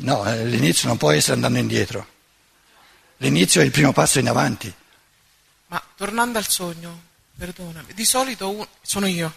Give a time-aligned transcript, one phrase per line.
[0.00, 2.06] No, eh, l'inizio non può essere andando indietro.
[3.18, 4.72] L'inizio è il primo passo in avanti.
[5.68, 7.02] Ma tornando al sogno,
[7.36, 9.32] perdonami, di solito uno, sono io.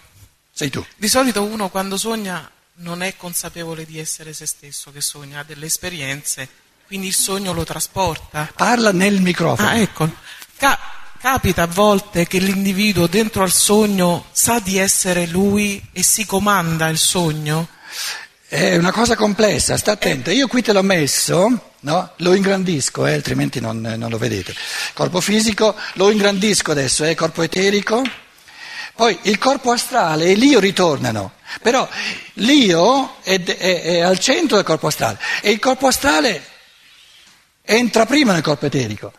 [0.52, 0.84] Sei tu.
[0.96, 5.44] Di solito uno quando sogna non è consapevole di essere se stesso che sogna, ha
[5.44, 6.50] delle esperienze,
[6.88, 8.52] quindi il sogno lo trasporta.
[8.56, 9.70] Parla nel microfono.
[9.70, 10.12] Ah, ecco.
[10.58, 10.80] Ca-
[11.20, 16.88] capita a volte che l'individuo dentro al sogno sa di essere lui e si comanda
[16.88, 17.68] il sogno?
[18.52, 20.32] È una cosa complessa, sta attento.
[20.32, 22.12] Io qui te l'ho messo, no?
[22.16, 24.56] lo ingrandisco, eh, altrimenti non, non, lo vedete.
[24.96, 28.02] Corpo fisico, lo ingrandisco adesso, eh, corpo eterico.
[28.96, 31.88] Poi il corpo astrale e l'io ritornano, però
[32.34, 36.44] l'io è, è, è al centro del corpo astrale e il corpo astrale
[37.62, 39.14] entra prima nel corpo eterico.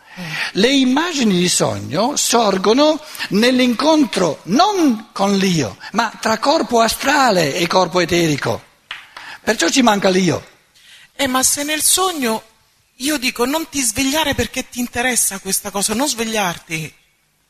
[0.51, 8.01] Le immagini di sogno sorgono nell'incontro non con l'io, ma tra corpo astrale e corpo
[8.01, 8.70] eterico.
[9.43, 10.45] Perciò ci manca l'io.
[11.15, 12.43] Eh, ma se nel sogno
[12.97, 16.93] io dico non ti svegliare perché ti interessa questa cosa, non svegliarti.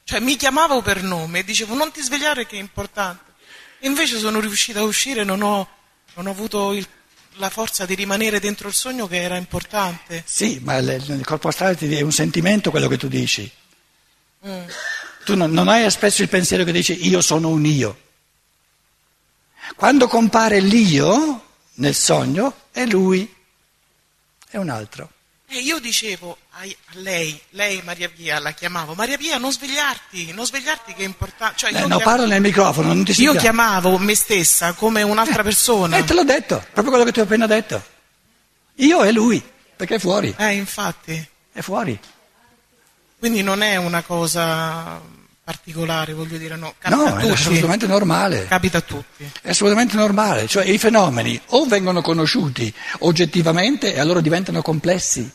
[0.03, 3.31] Cioè mi chiamavo per nome e dicevo non ti svegliare che è importante.
[3.79, 5.67] E invece sono riuscita a uscire non ho,
[6.15, 6.87] non ho avuto il,
[7.35, 10.23] la forza di rimanere dentro il sogno che era importante.
[10.25, 13.49] Sì, ma nel corpo astrale è un sentimento quello che tu dici.
[14.47, 14.63] Mm.
[15.25, 17.99] Tu non, non hai espresso il pensiero che dici io sono un io.
[19.75, 23.33] Quando compare l'io nel sogno, è lui,
[24.49, 25.09] è un altro.
[25.47, 30.45] E io dicevo a lei, lei Maria Pia la chiamavo, Maria Pia non svegliarti, non
[30.45, 31.57] svegliarti che è importante.
[31.57, 35.41] Cioè, eh, no, chiamavo, parlo nel microfono, non ti Io chiamavo me stessa come un'altra
[35.41, 35.97] eh, persona.
[35.97, 37.83] E eh, te l'ho detto, proprio quello che ti ho appena detto.
[38.75, 39.43] Io e lui,
[39.75, 40.33] perché è fuori.
[40.37, 41.29] Eh, infatti.
[41.51, 41.99] È fuori.
[43.19, 45.01] Quindi non è una cosa
[45.43, 46.73] particolare, voglio dire, no.
[46.77, 48.45] Capita no, è assolutamente normale.
[48.47, 49.29] Capita a tutti.
[49.41, 55.29] È assolutamente normale, cioè i fenomeni o vengono conosciuti oggettivamente e allora diventano complessi.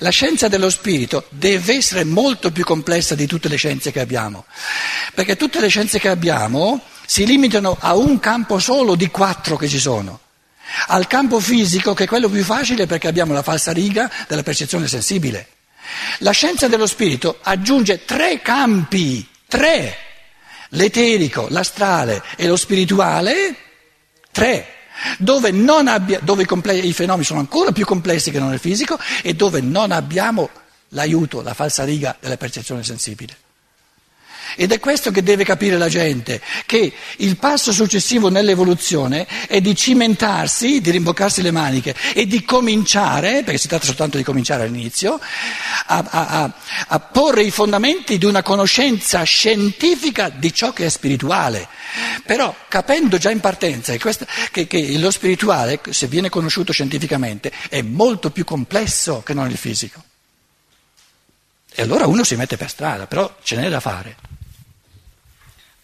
[0.00, 4.44] La scienza dello spirito deve essere molto più complessa di tutte le scienze che abbiamo,
[5.14, 9.68] perché tutte le scienze che abbiamo si limitano a un campo solo di quattro che
[9.68, 10.20] ci sono.
[10.88, 14.86] Al campo fisico, che è quello più facile perché abbiamo la falsa riga della percezione
[14.86, 15.48] sensibile.
[16.18, 19.96] La scienza dello spirito aggiunge tre campi, tre,
[20.70, 23.54] l'eterico, l'astrale e lo spirituale,
[24.32, 24.74] tre
[25.18, 25.52] dove,
[25.86, 29.34] abbia, dove i, comple- i fenomeni sono ancora più complessi che non nel fisico e
[29.34, 30.48] dove non abbiamo
[30.90, 33.36] l'aiuto, la falsa riga della percezione sensibile.
[34.56, 39.76] Ed è questo che deve capire la gente, che il passo successivo nell'evoluzione è di
[39.76, 45.20] cimentarsi, di rimboccarsi le maniche e di cominciare, perché si tratta soltanto di cominciare all'inizio,
[45.86, 46.52] a, a,
[46.88, 51.68] a porre i fondamenti di una conoscenza scientifica di ciò che è spirituale.
[52.24, 58.30] Però capendo già in partenza che, che lo spirituale, se viene conosciuto scientificamente, è molto
[58.30, 60.02] più complesso che non il fisico.
[61.78, 64.16] E allora uno si mette per strada, però ce n'è da fare.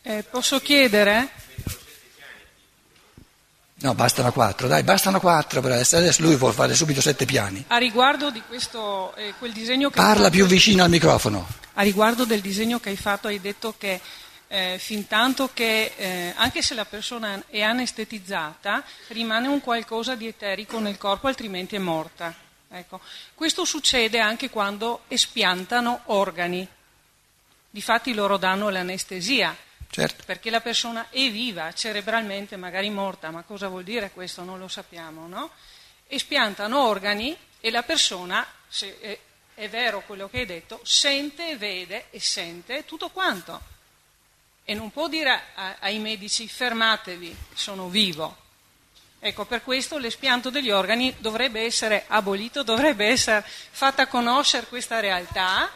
[0.05, 1.31] Eh, posso chiedere?
[3.83, 5.97] No, bastano quattro, dai, bastano quattro per adesso.
[5.97, 7.65] Adesso lui vuole fare subito sette piani.
[7.69, 11.47] A riguardo di questo, eh, quel disegno che Parla più vicino al microfono.
[11.75, 14.01] A riguardo del disegno che hai fatto, hai detto che
[14.49, 20.27] eh, fin tanto che eh, anche se la persona è anestetizzata, rimane un qualcosa di
[20.27, 22.35] eterico nel corpo, altrimenti è morta.
[22.71, 23.01] Ecco.
[23.35, 26.67] Questo succede anche quando espiantano organi.
[27.71, 29.57] Difatti loro danno l'anestesia
[29.95, 30.25] Certo.
[30.25, 34.43] Perché la persona è viva, cerebralmente magari morta, ma cosa vuol dire questo?
[34.43, 35.51] Non lo sappiamo, no?
[36.07, 39.19] Espiantano organi e la persona, se è,
[39.53, 43.61] è vero quello che hai detto, sente, vede e sente tutto quanto.
[44.65, 48.35] E non può dire a, ai medici fermatevi, sono vivo.
[49.19, 55.71] Ecco, per questo l'espianto degli organi dovrebbe essere abolito, dovrebbe essere fatta conoscere questa realtà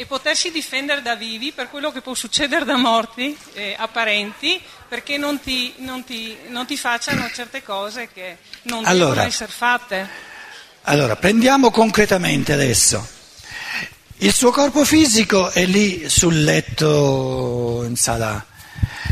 [0.00, 5.18] e potersi difendere da vivi per quello che può succedere da morti eh, apparenti, perché
[5.18, 10.08] non ti, non, ti, non ti, facciano certe cose che non allora, devono essere fatte.
[10.84, 13.06] Allora, prendiamo concretamente adesso.
[14.16, 18.42] Il suo corpo fisico è lì sul letto in sala.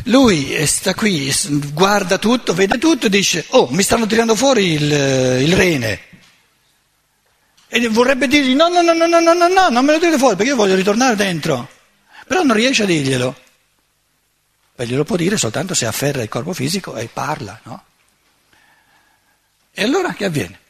[0.05, 1.31] Lui sta qui,
[1.75, 6.08] guarda tutto, vede tutto e dice, oh, mi stanno tirando fuori il, il rene.
[7.69, 10.17] E vorrebbe dirgli no, no, no, no, no, no, no, no, non me lo dite
[10.17, 11.69] fuori perché io voglio ritornare dentro.
[12.27, 13.37] Però non riesce a dirglielo.
[14.75, 17.85] Beh, glielo può dire soltanto se afferra il corpo fisico e parla, no?
[19.73, 20.61] E allora che avviene?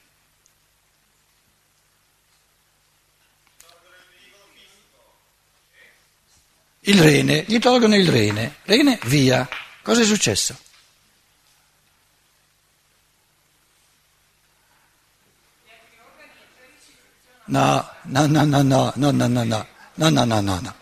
[6.80, 9.46] Il rene, gli tolgono il rene, rene via.
[9.82, 10.58] Cosa è successo?
[17.48, 20.74] No, no, no, no, no, no, no, no, no, no, no, no, no.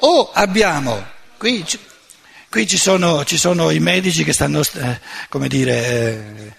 [0.00, 1.04] O abbiamo,
[1.38, 1.64] qui,
[2.50, 6.54] qui ci, sono, ci sono i medici che stanno, eh, come dire, eh,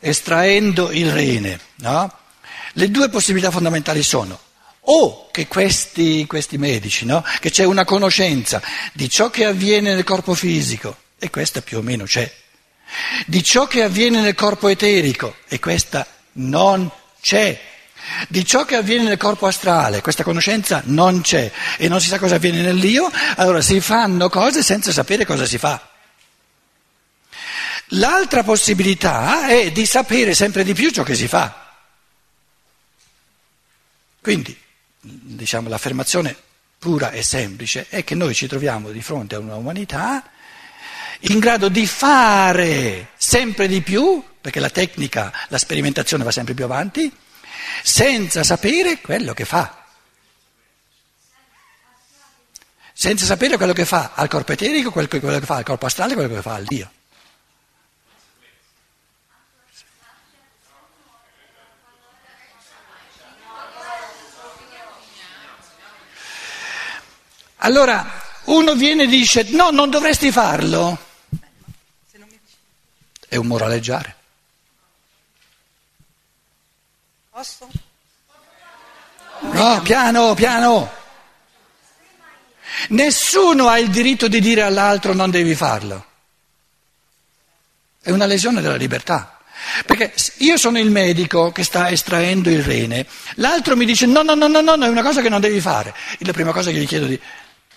[0.00, 2.12] estraendo il rene, no?
[2.74, 4.38] Le due possibilità fondamentali sono
[4.82, 7.24] o che questi, questi medici, no?
[7.38, 11.82] che c'è una conoscenza di ciò che avviene nel corpo fisico, e questa più o
[11.82, 12.30] meno c'è,
[13.26, 16.90] di ciò che avviene nel corpo eterico, e questa non
[17.20, 17.60] c'è,
[18.28, 22.18] di ciò che avviene nel corpo astrale, questa conoscenza non c'è e non si sa
[22.18, 25.88] cosa avviene nell'io, allora si fanno cose senza sapere cosa si fa.
[27.94, 31.74] L'altra possibilità è di sapere sempre di più ciò che si fa.
[34.20, 34.56] Quindi,
[35.00, 36.36] diciamo, l'affermazione
[36.78, 40.24] pura e semplice è che noi ci troviamo di fronte a una umanità
[41.24, 46.64] in grado di fare sempre di più, perché la tecnica, la sperimentazione va sempre più
[46.64, 47.12] avanti,
[47.82, 49.84] senza sapere quello che fa.
[52.92, 56.34] Senza sapere quello che fa al corpo eterico, quello che fa al corpo astrale, quello
[56.34, 56.90] che fa al Dio.
[67.62, 70.98] Allora uno viene e dice no, non dovresti farlo.
[73.28, 74.16] È un moraleggiare.
[77.40, 77.66] Posso?
[79.52, 80.92] No, piano, piano.
[82.88, 86.04] Nessuno ha il diritto di dire all'altro non devi farlo.
[88.02, 89.38] È una lesione della libertà.
[89.86, 93.06] Perché io sono il medico che sta estraendo il rene,
[93.36, 95.94] l'altro mi dice no, no, no, no, no, è una cosa che non devi fare.
[96.18, 97.18] E la prima cosa che gli chiedo di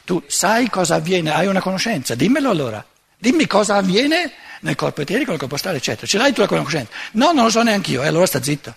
[0.03, 2.85] tu sai cosa avviene, hai una conoscenza, dimmelo allora.
[3.17, 4.29] Dimmi cosa avviene
[4.59, 6.05] nel corpo eterico, nel corpo astrale, eccetera.
[6.05, 6.91] Ce l'hai tu la conoscenza?
[7.11, 8.75] No, non lo so neanche io, e allora sta zitto.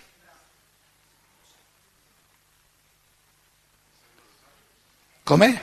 [5.26, 5.60] Com'è?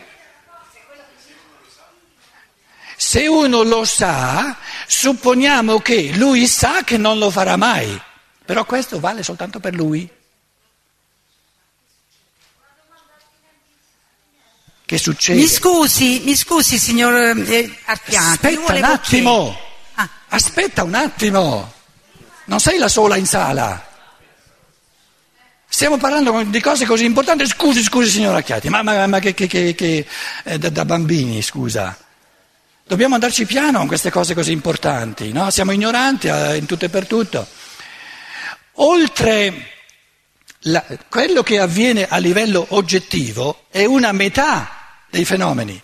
[2.98, 4.57] Se uno lo sa,
[4.88, 7.98] supponiamo che lui sa che non lo farà mai,
[8.44, 10.10] però questo vale soltanto per lui.
[14.83, 15.39] Che succede?
[15.39, 17.13] Mi scusi, mi scusi signor
[17.48, 18.48] eh, Archiati.
[18.48, 19.60] Aspetta un attimo,
[19.94, 20.10] ah.
[20.27, 21.74] aspetta un attimo,
[22.48, 23.92] non sei la sola in sala.
[25.75, 27.48] Stiamo parlando di cose così importanti.
[27.48, 30.06] Scusi, scusi, signor Archiati, ma, ma, ma che, che, che, che
[30.44, 31.98] eh, da, da, bambini, scusa.
[32.86, 35.50] Dobbiamo andarci piano con queste cose così importanti, no?
[35.50, 37.48] Siamo ignoranti eh, in tutto e per tutto.
[38.74, 39.72] Oltre
[40.60, 45.81] la, quello che avviene a livello oggettivo è una metà dei fenomeni.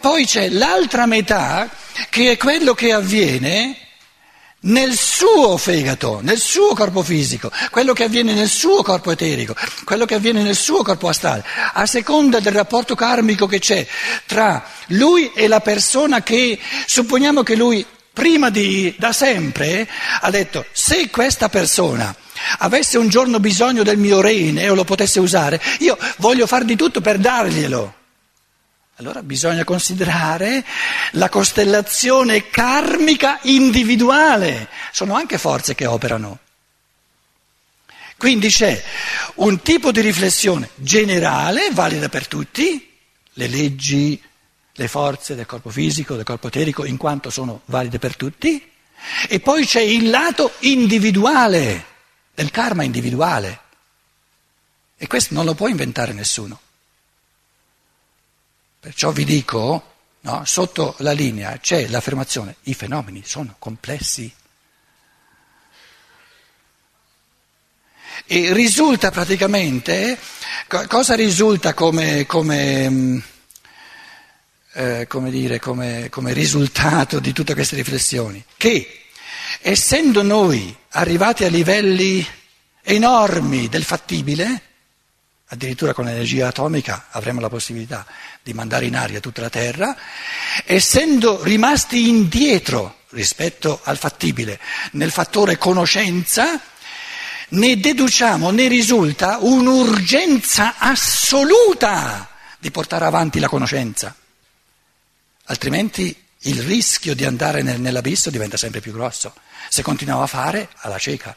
[0.00, 1.70] Poi c'è l'altra metà
[2.10, 3.87] che è quello che avviene
[4.60, 10.04] nel suo fegato, nel suo corpo fisico, quello che avviene nel suo corpo eterico, quello
[10.04, 11.44] che avviene nel suo corpo astrale,
[11.74, 13.86] a seconda del rapporto karmico che c'è
[14.26, 19.88] tra lui e la persona che supponiamo che lui prima di da sempre
[20.20, 22.12] ha detto se questa persona
[22.58, 26.74] avesse un giorno bisogno del mio rene o lo potesse usare, io voglio far di
[26.74, 27.97] tutto per darglielo.
[29.00, 30.64] Allora bisogna considerare
[31.12, 36.40] la costellazione karmica individuale, sono anche forze che operano.
[38.16, 38.82] Quindi c'è
[39.36, 42.92] un tipo di riflessione generale, valida per tutti,
[43.34, 44.20] le leggi,
[44.72, 48.68] le forze del corpo fisico, del corpo eterico, in quanto sono valide per tutti,
[49.28, 51.84] e poi c'è il lato individuale
[52.34, 53.60] del karma individuale.
[54.96, 56.62] E questo non lo può inventare nessuno.
[58.88, 64.32] Perciò vi dico, no, sotto la linea c'è l'affermazione, i fenomeni sono complessi.
[68.24, 70.18] E risulta praticamente,
[70.86, 73.18] cosa risulta come, come, mm,
[74.72, 78.42] eh, come, dire, come risultato di tutte queste riflessioni?
[78.56, 79.02] Che
[79.60, 82.26] essendo noi arrivati a livelli
[82.80, 84.62] enormi del fattibile,
[85.48, 88.06] addirittura con l'energia atomica avremo la possibilità
[88.42, 89.96] di mandare in aria tutta la Terra,
[90.64, 94.60] essendo rimasti indietro rispetto al fattibile
[94.92, 96.60] nel fattore conoscenza,
[97.50, 102.28] ne deduciamo, ne risulta un'urgenza assoluta
[102.58, 104.14] di portare avanti la conoscenza.
[105.44, 109.34] Altrimenti il rischio di andare nell'abisso diventa sempre più grosso
[109.68, 111.34] se continuiamo a fare alla cieca.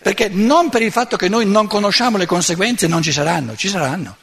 [0.00, 3.68] Perché non per il fatto che noi non conosciamo le conseguenze non ci saranno, ci
[3.68, 4.16] saranno.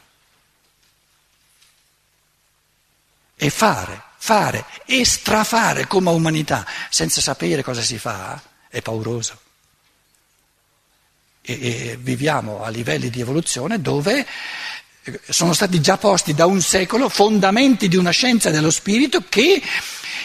[3.36, 9.38] E fare, fare e strafare come umanità senza sapere cosa si fa è pauroso.
[11.42, 14.26] e, e viviamo a livelli di evoluzione dove
[15.02, 19.62] eh, sono stati già posti da un secolo fondamenti di una scienza dello spirito che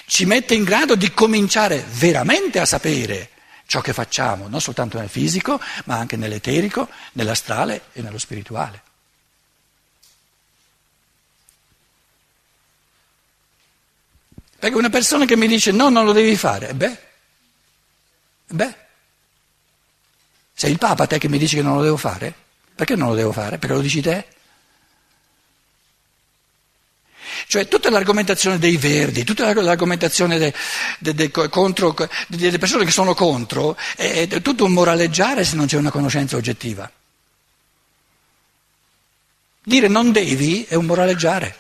[0.06, 3.30] ci mette in grado di cominciare veramente a sapere
[3.66, 8.82] ciò che facciamo, non soltanto nel fisico, ma anche nell'eterico, nell'astrale e nello spirituale.
[14.58, 16.98] Perché una persona che mi dice no, non lo devi fare, beh,
[18.48, 18.76] beh,
[20.54, 22.34] sei il Papa te che mi dici che non lo devo fare?
[22.74, 23.58] Perché non lo devo fare?
[23.58, 24.26] Perché lo dici te?
[27.48, 30.54] Cioè tutta l'argomentazione dei verdi, tutta l'argomentazione de,
[31.00, 31.96] de, de, contro,
[32.28, 36.36] delle persone che sono contro, è, è tutto un moraleggiare se non c'è una conoscenza
[36.36, 36.90] oggettiva.
[39.64, 41.58] Dire non devi è un moraleggiare.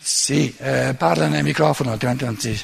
[0.00, 2.60] Sì, eh, parla nel microfono, altrimenti non si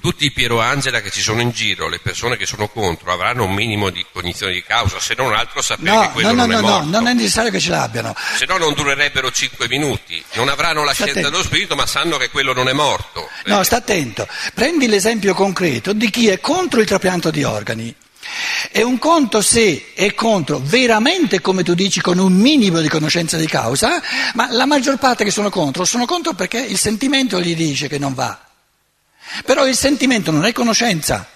[0.00, 3.44] tutti i Piero Angela che ci sono in giro, le persone che sono contro, avranno
[3.44, 6.46] un minimo di cognizione di causa, se non altro sapere no, che quello no, no,
[6.46, 6.84] non no, è morto.
[6.86, 8.14] No, non è necessario che ce l'abbiano.
[8.36, 11.30] Se no non durerebbero cinque minuti, non avranno la sta scienza attento.
[11.30, 13.28] dello spirito, ma sanno che quello non è morto.
[13.44, 14.26] No, Eh, sta attento.
[14.54, 17.94] Prendi l'esempio concreto di chi è contro il trapianto di organi.
[18.72, 23.36] È un conto se è contro veramente, come tu dici, con un minimo di conoscenza
[23.36, 24.00] di causa,
[24.32, 27.98] ma la maggior parte che sono contro sono contro perché il sentimento gli dice che
[27.98, 28.40] non va.
[29.44, 31.28] Però il sentimento non è conoscenza.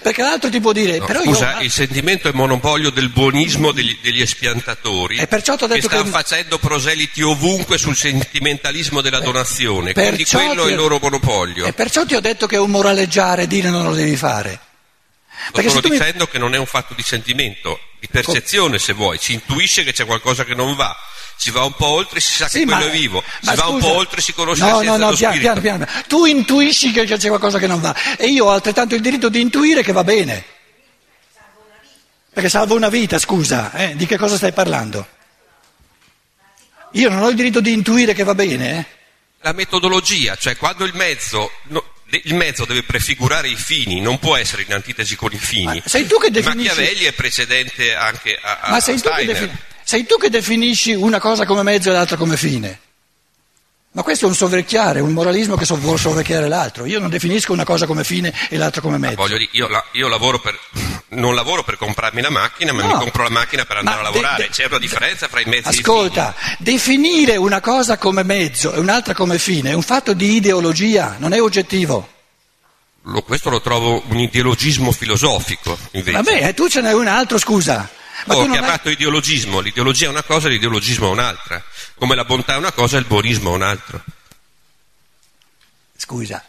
[0.00, 1.64] Perché l'altro ti può dire, no, però scusa, io...
[1.64, 6.58] il sentimento è monopolio del buonismo degli, degli espiantatori E perciò che stanno che- facendo
[6.58, 11.64] proseliti ovunque sul sentimentalismo della donazione, quindi quello ti- è il loro monopolio.
[11.66, 14.60] E perciò ti ho detto che è un moraleggiare dire non lo devi fare.
[15.50, 18.92] Perché Sto tu mi- dicendo che non è un fatto di sentimento, di percezione se
[18.92, 20.96] vuoi, si intuisce che c'è qualcosa che non va,
[21.36, 23.54] si va un po' oltre si sa Sì, che ma- quello è vivo, si ma
[23.54, 25.60] va un scusa- po' oltre si conosce no, la no, no, dello piano, spirito.
[25.60, 26.04] piano, piano.
[26.06, 29.40] Tu intuisci che c'è qualcosa che non va e io ho altrettanto il diritto di
[29.40, 30.44] intuire che va bene.
[32.32, 35.06] Perché salvo una vita, scusa, eh, di che cosa stai parlando?
[36.92, 38.86] Io non ho il diritto di intuire che va bene, eh?
[39.40, 41.84] La metodologia, cioè quando il mezzo, no,
[42.24, 45.64] il mezzo deve prefigurare i fini, non può essere in antitesi con i fini.
[45.64, 49.56] Ma sei tu che definisci- Machiavelli è precedente anche a, a Ma sei tu, defini-
[49.82, 52.78] sei tu che definisci una cosa come mezzo e l'altra come fine.
[53.94, 56.86] Ma questo è un soverchiare, un moralismo che so- vuole soverchiare l'altro.
[56.86, 59.16] Io non definisco una cosa come fine e l'altra come mezzo.
[59.16, 60.58] Voglio dire, io, la- io lavoro per,
[61.08, 62.88] non lavoro per comprarmi la macchina, ma No.
[62.88, 64.36] mi compro la macchina per andare a lavorare.
[64.36, 68.22] de- de- C'è una differenza fra i mezzi e i Ascolta, definire una cosa come
[68.22, 72.08] mezzo e un'altra come fine è un fatto di ideologia, non è oggettivo.
[73.02, 76.16] Lo- questo lo trovo un ideologismo filosofico, invece.
[76.16, 77.90] Vabbè, eh, tu ce n'hai un altro, scusa.
[78.26, 81.62] Ma Ho tu non hai- chiamato ideologismo, l'ideologia è una cosa, l'ideologismo è un'altra.
[81.96, 84.02] Come la bontà è una cosa, il buonismo è un'altra.
[85.96, 86.44] Scusa,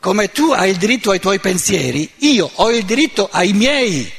[0.00, 4.12] come tu hai il diritto ai tuoi pensieri, io ho il diritto ai miei.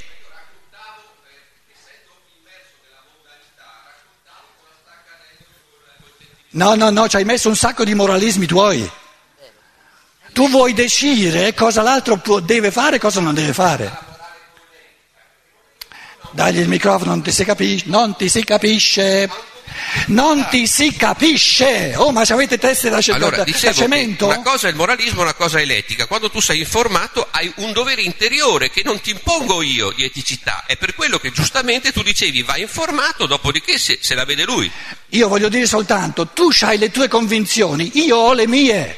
[6.51, 8.89] No, no, no, ci hai messo un sacco di moralismi tuoi.
[10.33, 14.05] Tu vuoi decidere cosa l'altro può- deve fare e cosa non deve fare.
[16.31, 19.29] Dagli il microfono, non ti si capisce, non ti si capisce,
[20.07, 21.93] non ti si capisce.
[21.95, 24.25] Oh, ma se avete teste da, Allora, da- da cemento?
[24.27, 26.05] una cosa è il moralismo, una cosa è l'etica.
[26.05, 30.63] Quando tu sei informato hai un dovere interiore che non ti impongo io di eticità.
[30.67, 34.69] È per quello che giustamente tu dicevi vai informato, dopodiché se, se la vede lui.
[35.09, 38.97] Io voglio dire soltanto, tu hai le tue convinzioni, io ho le mie.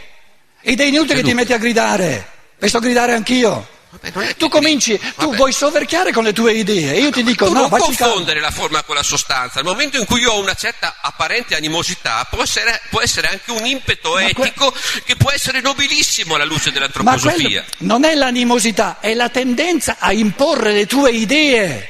[0.61, 2.27] Ed è inutile che ti metti a gridare,
[2.59, 3.77] e sto a gridare anch'io.
[3.91, 7.53] Vabbè, Tu cominci, dico- tu vuoi soverchiare con le tue idee io ti dico Tu
[7.53, 9.61] no, non confondere la forma con la sostanza.
[9.61, 13.49] Nel momento in cui io ho una certa apparente animosità, può essere, può essere anche
[13.51, 14.73] un impeto Ma que- etico
[15.05, 17.65] che può essere nobilissimo alla luce Ma dell'antroposofia.
[17.79, 21.89] non è l'animosità, è la tendenza a imporre le tue idee.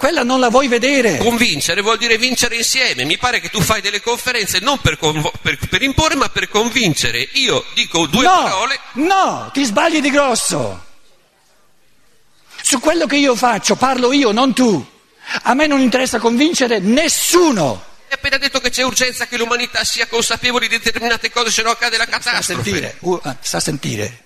[0.00, 1.18] Quella non la vuoi vedere.
[1.18, 3.04] Convincere vuol dire vincere insieme.
[3.04, 6.48] Mi pare che tu fai delle conferenze non per, convo- per- per imporre, ma per
[6.48, 7.28] convincere.
[7.34, 8.80] Io dico due no, parole.
[8.94, 10.86] no, ti sbagli di grosso.
[12.62, 14.82] Su quello che io faccio parlo io, non tu.
[15.42, 17.84] A me non interessa convincere nessuno.
[18.08, 21.68] Hai appena detto che c'è urgenza che l'umanità sia consapevole di determinate cose, se no
[21.72, 22.62] accade la Sta a catastrofe.
[22.62, 24.24] sentire, uh, sta a sentire.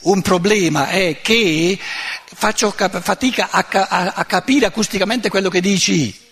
[0.00, 6.24] Un problema è che faccio fatica a, ca- a- capire acusticamente quello che dici.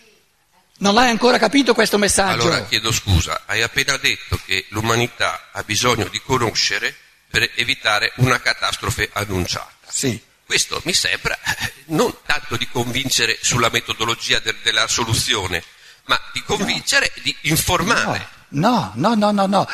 [0.78, 2.42] Non l'hai ancora capito questo messaggio?
[2.42, 6.94] Allora chiedo scusa, hai appena detto che l'umanità ha bisogno di conoscere
[7.30, 9.70] per evitare una catastrofe annunciata.
[9.88, 10.20] Sì.
[10.44, 15.62] Questo mi sembra eh, non tanto di convincere sulla metodologia del- della soluzione,
[16.06, 18.18] ma di convincere, di informare.
[18.18, 19.68] No, no, no, no, no.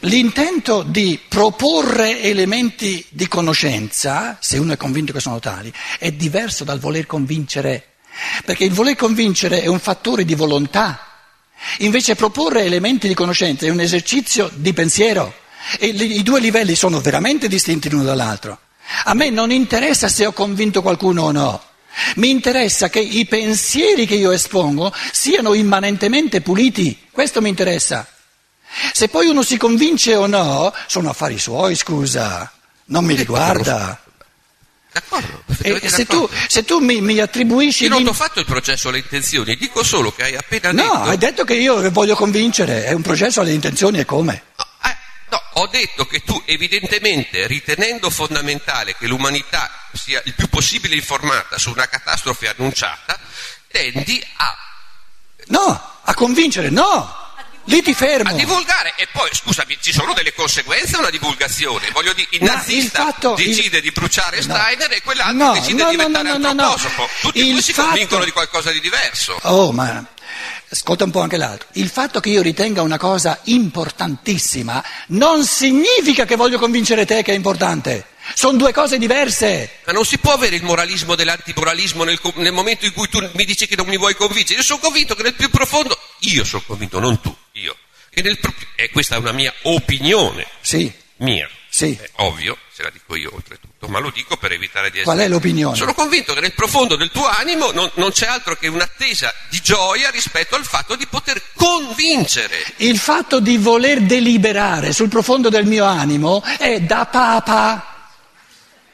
[0.00, 6.64] l'intento di proporre elementi di conoscenza, se uno è convinto che sono tali, è diverso
[6.64, 7.94] dal voler convincere,
[8.44, 11.00] perché il voler convincere è un fattore di volontà,
[11.78, 15.34] invece proporre elementi di conoscenza è un esercizio di pensiero
[15.78, 18.60] e i due livelli sono veramente distinti l'uno dall'altro.
[19.04, 21.62] A me non interessa se ho convinto qualcuno o no.
[22.16, 28.06] Mi interessa che i pensieri che io espongo siano immanentemente puliti, questo mi interessa.
[28.92, 32.50] Se poi uno si convince o no, sono affari suoi, scusa,
[32.86, 34.00] non mi riguarda.
[34.90, 37.84] D'accordo, E se tu, se tu mi, mi attribuisci...
[37.84, 40.82] Io non ti ho fatto il processo alle intenzioni, dico solo che hai appena No,
[40.82, 41.00] detto...
[41.02, 44.42] hai detto che io voglio convincere, è un processo alle intenzioni e come?
[45.30, 51.58] No, ho detto che tu evidentemente, ritenendo fondamentale che l'umanità sia il più possibile informata
[51.58, 53.18] su una catastrofe annunciata,
[53.70, 54.56] tendi a,
[55.48, 57.26] No, a convincere, no!
[57.64, 58.30] Lì ti fermo.
[58.30, 61.90] a divulgare e poi, scusami, ci sono delle conseguenze a una divulgazione.
[61.90, 64.42] Voglio dire, il Ma nazista il fatto- decide il- di bruciare No.
[64.54, 67.08] Steiner e quell'altro No, decide no, di diventare no, antroposopo.
[67.20, 69.38] Tutti e due si fatto- convincono di qualcosa di diverso.
[69.42, 70.02] Oh, ma
[70.70, 71.68] ascolta un po' anche l'altro.
[71.72, 77.32] Il fatto che io ritenga una cosa importantissima non significa che voglio convincere te che
[77.32, 78.06] è importante.
[78.34, 79.78] Sono due cose diverse.
[79.86, 83.44] Ma non si può avere il moralismo dell'antimoralismo nel, nel momento in cui tu mi
[83.44, 84.58] dici che non mi vuoi convincere.
[84.58, 87.74] Io sono convinto che nel più profondo, io sono convinto, non tu, io,
[88.10, 88.38] che nel
[88.80, 91.98] e questa è una mia opinione, Sì, mia, sì.
[92.00, 95.14] è ovvio, se la dico io oltretutto, ma lo dico per evitare di essere...
[95.14, 95.76] Qual è l'opinione?
[95.76, 99.60] Sono convinto che nel profondo del tuo animo non, non c'è altro che un'attesa di
[99.62, 102.64] gioia rispetto al fatto di poter convincere.
[102.76, 107.97] Il fatto di voler deliberare sul profondo del mio animo è da papa.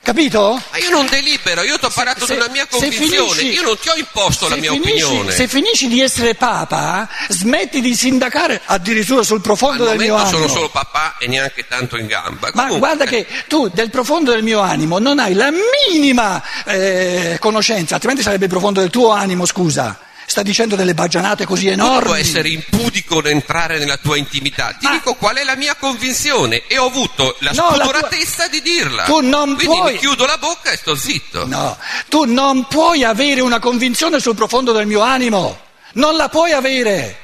[0.05, 0.61] Capito?
[0.71, 3.79] Ma io non delibero, io ti ho parlato Se- della mia convinzione, finisci- io non
[3.79, 5.33] ti ho imposto la mia finisci- opinione.
[5.33, 10.29] Se finisci di essere papa, smetti di sindacare addirittura sul profondo del mio animo.
[10.31, 12.51] sono solo papà e neanche tanto in gamba.
[12.53, 15.49] Ma Comunque, guarda che tu del profondo del mio animo non hai la
[15.89, 19.99] minima eh, conoscenza, altrimenti sarebbe il profondo del tuo animo, scusa.
[20.35, 22.03] Sta dicendo delle baggianate così non enormi.
[22.07, 24.75] può essere impudico nell'entrare nella tua intimità.
[24.77, 28.61] Ti Ma- dico qual è la mia convinzione e ho avuto la No, spudoratezza di
[28.61, 29.05] dirla.
[29.05, 31.47] Tu non Quindi puoi- mi chiudo la bocca e sto zitto.
[31.47, 35.57] No, tu non puoi avere una convinzione sul profondo del mio animo.
[35.93, 37.21] Non la puoi avere.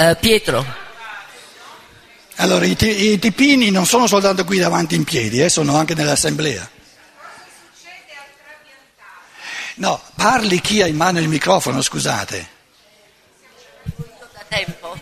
[0.00, 0.64] Eh, Pietro,
[2.36, 6.66] Allora, i, i tipini non sono soltanto qui davanti in piedi, eh, sono anche nell'assemblea.
[9.74, 12.48] No, parli chi ha in mano il microfono, scusate.
[13.84, 14.98] da tempo.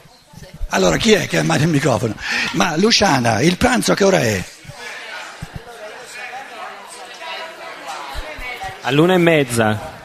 [0.70, 2.16] Allora, chi è che ha in mano il microfono?
[2.54, 4.44] Ma Luciana, il pranzo a che ora è?
[8.80, 9.97] All'una e mezza.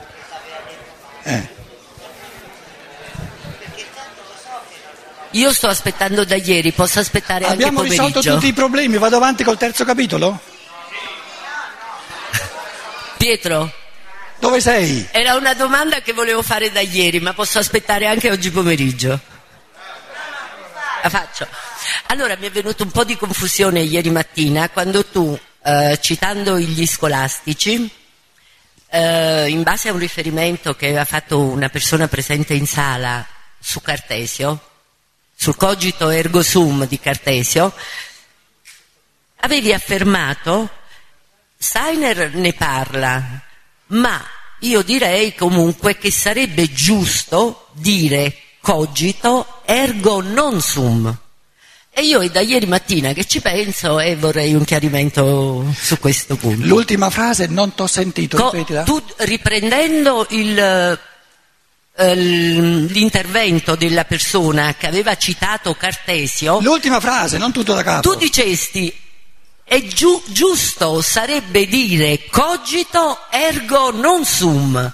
[5.34, 8.34] Io sto aspettando da ieri, posso aspettare Abbiamo anche risolto pomeriggio?
[8.36, 10.40] tutti i problemi, vado avanti col terzo capitolo?
[13.18, 13.72] Pietro,
[14.40, 15.08] Dove sei?
[15.12, 19.20] era una domanda che volevo fare da ieri, ma posso aspettare anche oggi pomeriggio?
[21.02, 21.48] La faccio.
[22.08, 26.86] Allora, mi è venuto un po' di confusione ieri mattina quando tu, eh, citando gli
[26.86, 27.90] scolastici,
[28.90, 33.26] eh, in base a un riferimento che aveva fatto una persona presente in sala
[33.60, 34.60] su Cartesio,
[35.44, 37.74] sul cogito ergo sum di Cartesio,
[39.42, 40.70] avevi affermato,
[41.58, 43.42] Steiner ne parla,
[43.88, 44.24] ma
[44.60, 51.14] io direi comunque che sarebbe giusto dire cogito ergo non sum.
[51.92, 56.38] E io è da ieri mattina che ci penso e vorrei un chiarimento su questo
[56.38, 56.66] punto.
[56.66, 61.00] L'ultima frase non t'ho sentito, Co- tu, riprendendo il, eh,
[61.96, 68.10] l'intervento della persona che aveva citato Cartesio, L'ultima frase, non tutto da capo.
[68.12, 68.94] tu dicesti
[69.64, 74.94] è giu- giusto sarebbe dire cogito ergo non sum.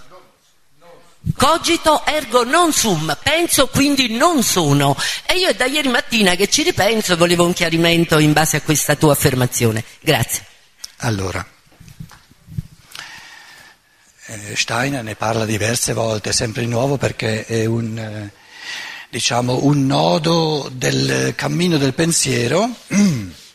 [1.35, 4.95] Cogito ergo non sum, penso quindi non sono.
[5.25, 8.57] E io è da ieri mattina che ci ripenso e volevo un chiarimento in base
[8.57, 9.83] a questa tua affermazione.
[9.99, 10.45] Grazie.
[10.97, 11.58] Allora, eh,
[14.55, 18.31] Steiner ne parla diverse volte, sempre di nuovo perché è un, eh,
[19.09, 22.69] diciamo, un nodo del cammino del pensiero.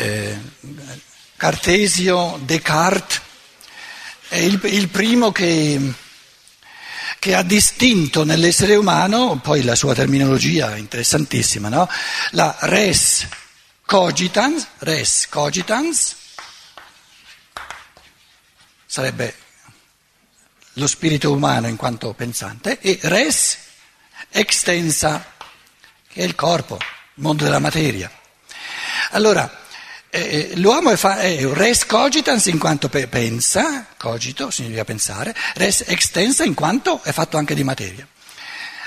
[0.00, 0.38] Eh,
[1.36, 3.20] Cartesio, Descartes
[4.28, 5.92] è il, il primo che,
[7.18, 11.88] che ha distinto nell'essere umano, poi la sua terminologia è interessantissima, no?
[12.32, 13.26] la res
[13.84, 16.14] cogitans, res cogitans,
[18.98, 19.32] sarebbe
[20.72, 23.56] lo spirito umano in quanto pensante, e res
[24.30, 25.24] extensa,
[26.08, 28.10] che è il corpo, il mondo della materia.
[29.10, 29.48] Allora,
[30.10, 35.84] eh, l'uomo è, fa- è, res cogitans in quanto pe- pensa, cogito significa pensare, res
[35.86, 38.06] extensa in quanto è fatto anche di materia.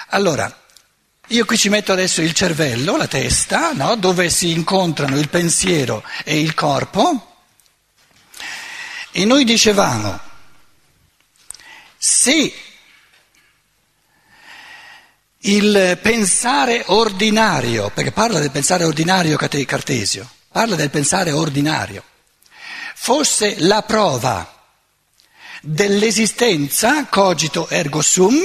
[0.09, 0.53] Allora,
[1.27, 3.95] io qui ci metto adesso il cervello, la testa, no?
[3.95, 7.30] dove si incontrano il pensiero e il corpo,
[9.11, 10.19] e noi dicevamo,
[11.97, 12.53] se
[15.43, 22.03] il pensare ordinario, perché parla del pensare ordinario cartesio, parla del pensare ordinario,
[22.95, 24.59] fosse la prova
[25.61, 28.35] dell'esistenza cogito ergo sum,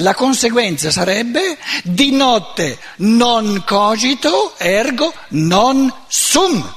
[0.00, 6.74] la conseguenza sarebbe di notte non cogito ergo non sum.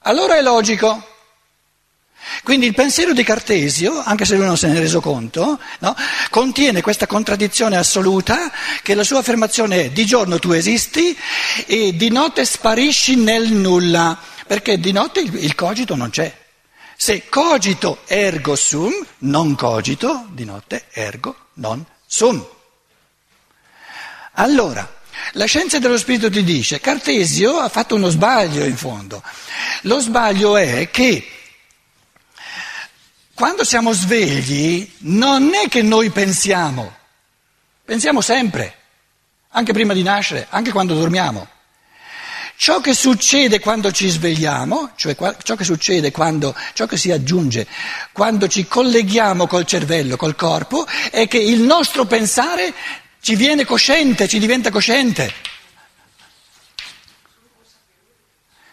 [0.00, 1.04] Allora è logico.
[2.42, 5.96] Quindi il pensiero di Cartesio, anche se lui non se ne è reso conto, no,
[6.30, 8.50] contiene questa contraddizione assoluta
[8.82, 11.16] che la sua affermazione è di giorno tu esisti
[11.66, 16.37] e di notte sparisci nel nulla, perché di notte il, il cogito non c'è.
[17.00, 22.44] Se cogito ergo sum, non cogito, di notte ergo non sum.
[24.32, 25.00] Allora,
[25.34, 29.22] la scienza dello spirito ti dice, Cartesio ha fatto uno sbaglio in fondo.
[29.82, 31.24] Lo sbaglio è che
[33.32, 36.96] quando siamo svegli non è che noi pensiamo,
[37.84, 38.76] pensiamo sempre,
[39.50, 41.48] anche prima di nascere, anche quando dormiamo.
[42.60, 47.68] Ciò che succede quando ci svegliamo, cioè ciò che succede quando, ciò che si aggiunge
[48.10, 52.74] quando ci colleghiamo col cervello, col corpo, è che il nostro pensare
[53.20, 55.32] ci viene cosciente, ci diventa cosciente.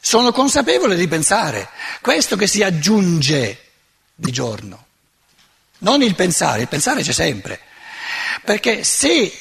[0.01, 1.69] Sono consapevole di pensare,
[2.01, 3.65] questo che si aggiunge
[4.15, 4.87] di giorno,
[5.79, 7.61] non il pensare, il pensare c'è sempre,
[8.43, 9.31] perché se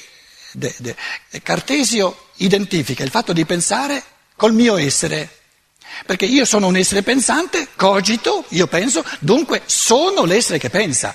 [0.52, 0.96] de, de,
[1.42, 4.12] Cartesio identifica il fatto di pensare
[4.44, 5.26] col mio essere,
[6.04, 11.14] perché io sono un essere pensante, cogito, io penso, dunque sono l'essere che pensa.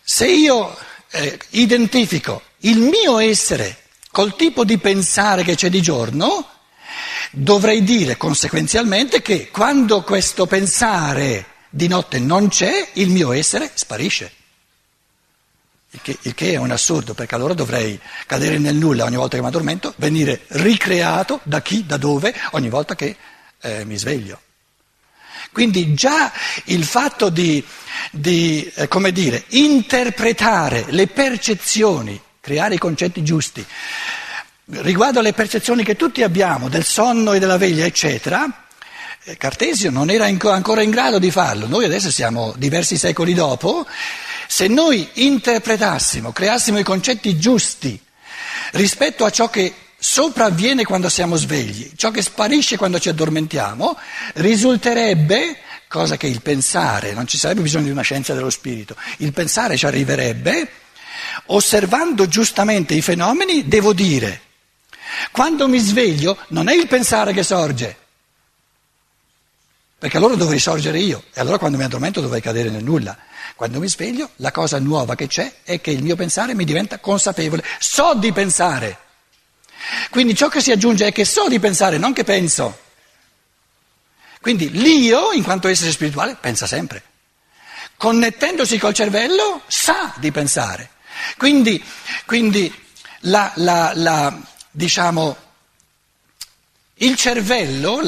[0.00, 0.78] Se io
[1.10, 3.78] eh, identifico il mio essere
[4.12, 6.48] col tipo di pensare che c'è di giorno,
[7.32, 14.30] dovrei dire conseguenzialmente che quando questo pensare di notte non c'è, il mio essere sparisce.
[15.94, 19.36] Il che, il che, è un assurdo, perché allora dovrei cadere nel nulla ogni volta
[19.36, 23.14] che mi addormento, venire ricreato da chi, da dove, ogni volta che
[23.60, 24.40] eh, mi sveglio.
[25.52, 26.32] Quindi già
[26.64, 27.62] il fatto di,
[28.10, 33.64] di eh, come dire, interpretare le percezioni, creare i concetti giusti,
[34.64, 38.46] riguardo alle percezioni che tutti abbiamo del sonno e della veglia, eccetera,
[39.24, 41.66] eh, Cartesio non era ancora in grado di farlo.
[41.66, 43.86] Noi adesso siamo diversi secoli dopo.
[44.54, 47.98] Se noi interpretassimo, creassimo i concetti giusti
[48.72, 53.96] rispetto a ciò che sopravviene quando siamo svegli, ciò che sparisce quando ci addormentiamo,
[54.34, 55.56] risulterebbe,
[55.88, 59.78] cosa che il pensare, non ci sarebbe bisogno di una scienza dello spirito, il pensare
[59.78, 60.68] ci arriverebbe,
[61.46, 64.42] osservando giustamente i fenomeni, devo dire,
[65.30, 67.96] quando mi sveglio non è il pensare che sorge,
[69.98, 73.16] perché allora dovrei sorgere io e allora quando mi addormento dovrei cadere nel nulla.
[73.56, 76.98] Quando mi sveglio la cosa nuova che c'è è che il mio pensare mi diventa
[76.98, 78.98] consapevole, so di pensare.
[80.10, 82.78] Quindi ciò che si aggiunge è che so di pensare, non che penso.
[84.40, 87.02] Quindi l'io, in quanto essere spirituale, pensa sempre.
[87.96, 90.90] Connettendosi col cervello, sa di pensare.
[91.36, 91.82] Quindi,
[92.26, 92.72] quindi
[93.20, 94.36] la, la, la,
[94.70, 95.36] diciamo,
[97.02, 98.00] il cervello,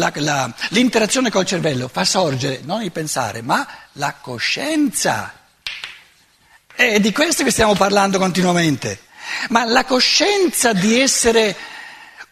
[0.71, 5.33] l'interazione col cervello fa sorgere non il pensare, ma la coscienza.
[6.75, 9.01] È di questo che stiamo parlando continuamente.
[9.49, 11.57] Ma la coscienza di essere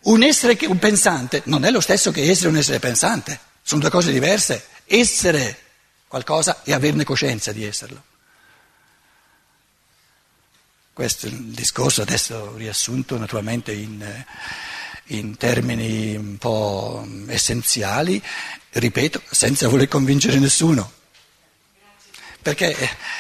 [0.03, 3.91] un essere un pensante non è lo stesso che essere un essere pensante, sono due
[3.91, 4.67] cose diverse.
[4.85, 5.59] Essere
[6.07, 8.03] qualcosa e averne coscienza di esserlo.
[10.93, 14.25] Questo è il discorso adesso riassunto naturalmente in,
[15.07, 18.23] in termini un po' essenziali,
[18.71, 20.93] ripeto, senza voler convincere nessuno.
[22.43, 22.77] Perché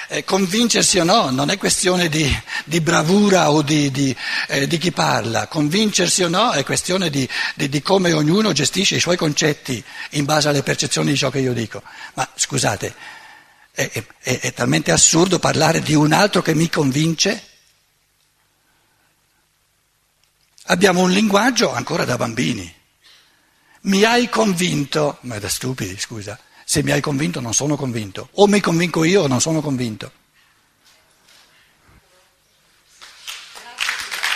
[0.08, 2.28] eh, convincersi o no non è questione di,
[2.64, 4.16] di bravura o di, di,
[4.48, 7.28] eh, di, chi parla, convincersi o no è questione di,
[7.82, 11.82] come ognuno gestisce i suoi concetti in base alle percezioni di ciò che io dico.
[12.14, 12.94] Ma scusate,
[13.70, 13.90] È,
[14.20, 17.51] è, è talmente assurdo parlare di un altro che mi convince.
[20.66, 22.72] Abbiamo un linguaggio ancora da bambini.
[23.82, 26.38] Mi hai convinto, ma da stupidi, scusa.
[26.64, 28.28] Se mi hai convinto non sono convinto.
[28.34, 30.12] O mi convinco io o non sono convinto.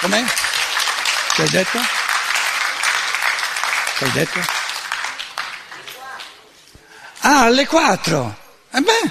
[0.00, 0.24] Com'è?
[1.34, 1.78] Che hai detto?
[3.98, 4.40] Che hai detto?
[7.20, 8.36] Ah, alle quattro.
[8.70, 9.10] E eh beh.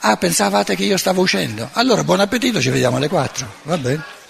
[0.00, 1.68] Ah, pensavate che io stavo uscendo?
[1.74, 3.60] Allora, buon appetito, ci vediamo alle quattro.
[3.62, 4.21] Va bene.